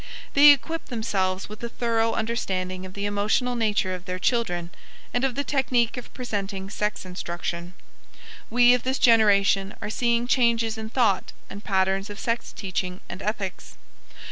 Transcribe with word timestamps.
They 0.33 0.49
equip 0.49 0.85
themselves 0.87 1.47
with 1.47 1.61
a 1.63 1.69
thorough 1.69 2.13
understanding 2.13 2.87
of 2.87 2.95
the 2.95 3.05
emotional 3.05 3.55
nature 3.55 3.93
of 3.93 4.05
their 4.05 4.17
children 4.17 4.71
and 5.13 5.23
of 5.23 5.35
the 5.35 5.43
technique 5.43 5.95
of 5.95 6.11
presenting 6.11 6.71
sex 6.71 7.05
instruction. 7.05 7.75
We 8.49 8.73
of 8.73 8.81
this 8.81 8.97
generation 8.97 9.75
are 9.79 9.91
seeing 9.91 10.25
changes 10.25 10.75
in 10.75 10.89
thought 10.89 11.33
and 11.51 11.63
patterns 11.63 12.09
of 12.09 12.17
sex 12.19 12.51
teaching 12.51 13.01
and 13.09 13.21
ethics. 13.21 13.75